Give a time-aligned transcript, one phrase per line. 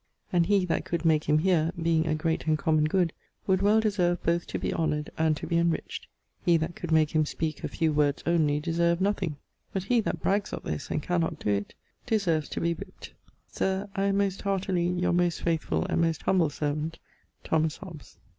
[0.33, 3.13] And he that could make him heare (being a great and common good)
[3.45, 6.07] would well deserve both to be honoured and to be enriched.
[6.43, 9.35] He that could make him speake a few words onely deserved nothing.
[9.73, 11.75] But he that brags of this and cannot doe it,
[12.07, 13.11] deserves to be whipt.
[13.47, 16.97] Sir, I am most heartily Your most faithfull and most humble servant,
[17.43, 18.17] THOMAS HOBBES.